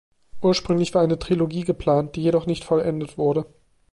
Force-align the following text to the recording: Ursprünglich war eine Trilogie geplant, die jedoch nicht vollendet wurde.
Ursprünglich 0.41 0.95
war 0.95 1.03
eine 1.03 1.19
Trilogie 1.19 1.63
geplant, 1.63 2.15
die 2.15 2.23
jedoch 2.23 2.47
nicht 2.47 2.63
vollendet 2.63 3.19
wurde. 3.19 3.45